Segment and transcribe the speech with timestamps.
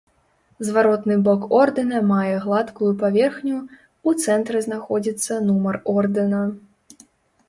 [0.67, 3.57] Зваротны бок ордэна мае гладкую паверхню,
[4.09, 6.41] у цэнтры знаходзіцца нумар ордэна.